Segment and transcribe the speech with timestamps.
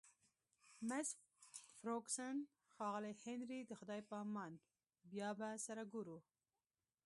[0.87, 1.09] مس
[1.79, 2.35] فرګوسن:
[2.73, 4.51] ښاغلی هنري، د خدای په امان،
[5.11, 6.17] بیا به سره ګورو.